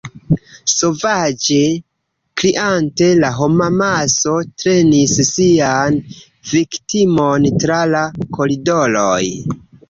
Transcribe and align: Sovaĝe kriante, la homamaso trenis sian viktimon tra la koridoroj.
Sovaĝe 0.71 1.57
kriante, 2.41 3.09
la 3.23 3.29
homamaso 3.39 4.33
trenis 4.63 5.13
sian 5.29 6.01
viktimon 6.55 7.47
tra 7.67 7.79
la 7.93 8.03
koridoroj. 8.41 9.21